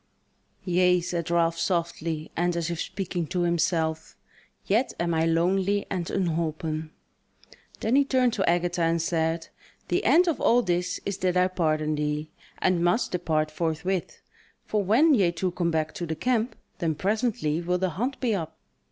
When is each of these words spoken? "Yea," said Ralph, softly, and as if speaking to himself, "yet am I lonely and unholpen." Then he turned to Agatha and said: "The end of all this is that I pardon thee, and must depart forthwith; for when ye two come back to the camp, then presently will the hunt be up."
"Yea," 0.65 0.99
said 0.99 1.29
Ralph, 1.29 1.59
softly, 1.59 2.31
and 2.35 2.57
as 2.57 2.71
if 2.71 2.81
speaking 2.81 3.27
to 3.27 3.41
himself, 3.41 4.17
"yet 4.65 4.93
am 4.99 5.13
I 5.13 5.27
lonely 5.27 5.85
and 5.91 6.09
unholpen." 6.09 6.89
Then 7.81 7.95
he 7.95 8.03
turned 8.03 8.33
to 8.33 8.49
Agatha 8.49 8.81
and 8.81 8.99
said: 8.99 9.49
"The 9.89 10.03
end 10.03 10.27
of 10.27 10.41
all 10.41 10.63
this 10.63 10.99
is 11.05 11.19
that 11.19 11.37
I 11.37 11.47
pardon 11.49 11.93
thee, 11.93 12.31
and 12.57 12.83
must 12.83 13.11
depart 13.11 13.51
forthwith; 13.51 14.21
for 14.65 14.83
when 14.83 15.13
ye 15.13 15.31
two 15.31 15.51
come 15.51 15.69
back 15.69 15.93
to 15.93 16.07
the 16.07 16.15
camp, 16.15 16.55
then 16.79 16.95
presently 16.95 17.61
will 17.61 17.77
the 17.77 17.91
hunt 17.91 18.19
be 18.19 18.33
up." 18.33 18.57